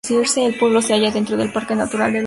El 0.35 0.57
pueblo 0.57 0.81
se 0.81 0.93
halla 0.95 1.11
dentro 1.11 1.37
del 1.37 1.53
parque 1.53 1.75
natural 1.75 2.07
del 2.07 2.15
Alto 2.15 2.17
Tajo. 2.17 2.19